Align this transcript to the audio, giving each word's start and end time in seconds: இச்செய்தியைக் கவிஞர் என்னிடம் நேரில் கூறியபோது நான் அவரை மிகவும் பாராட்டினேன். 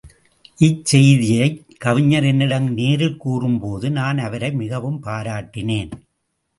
இச்செய்தியைக் 0.59 1.59
கவிஞர் 1.77 2.23
என்னிடம் 2.23 2.73
நேரில் 2.73 3.17
கூறியபோது 3.17 3.89
நான் 3.91 4.17
அவரை 4.17 4.51
மிகவும் 4.51 5.01
பாராட்டினேன். 5.03 5.91